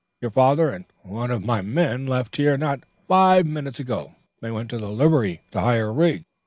Your 0.19 0.31
father 0.31 0.71
and 0.71 0.85
one 1.03 1.29
of 1.29 1.45
my 1.45 1.61
men 1.61 2.07
left 2.07 2.37
here 2.37 2.57
not 2.57 2.79
five 3.07 3.45
minutes 3.45 3.79
ago. 3.79 4.15
They 4.41 4.49
went 4.49 4.71
to 4.71 4.79
the 4.79 4.89
livery 4.89 5.41
to 5.51 5.59
hire 5.59 5.89
a 5.89 5.93
rig." 5.93 6.25